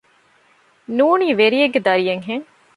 [0.99, 2.45] ނޫނީ ވެރިޔެއްގެ ދަރިއެއް ހެން